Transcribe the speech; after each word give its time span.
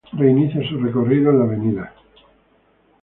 Reinicia 0.17 0.67
su 0.67 0.79
recorrido 0.79 1.29
en 1.29 1.75
la 1.75 1.81
Av. 1.83 1.89